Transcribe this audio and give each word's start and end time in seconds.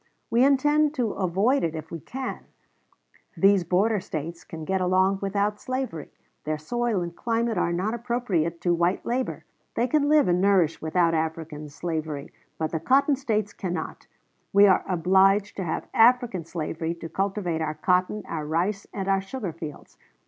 We 0.31 0.43
intend 0.43 0.95
to 0.95 1.11
avoid 1.11 1.63
it 1.63 1.75
if 1.75 1.91
we 1.91 1.99
can. 1.99 2.45
These 3.37 3.63
border 3.63 3.99
States 3.99 4.43
can 4.43 4.65
get 4.65 4.81
along 4.81 5.19
without 5.21 5.61
slavery. 5.61 6.09
Their 6.43 6.57
soil 6.57 7.01
and 7.03 7.15
climate 7.15 7.55
are 7.55 7.69
appropriate 7.93 8.61
to 8.61 8.73
white 8.73 9.05
labor; 9.05 9.45
they 9.75 9.85
can 9.85 10.09
live 10.09 10.27
and 10.27 10.41
nourish 10.41 10.81
without 10.81 11.13
African 11.13 11.69
slavery; 11.69 12.31
but 12.57 12.71
the 12.71 12.79
Cotton 12.79 13.15
States 13.15 13.53
cannot. 13.53 14.07
We 14.51 14.65
are 14.65 14.83
obliged 14.89 15.55
to 15.57 15.63
have 15.65 15.85
African 15.93 16.45
slavery 16.45 16.95
to 16.95 17.07
cultivate 17.07 17.61
our 17.61 17.75
cotton, 17.75 18.23
our 18.27 18.47
rice, 18.47 18.87
and 18.91 19.07
our 19.07 19.21
sugar 19.21 19.53
fields. 19.53 19.97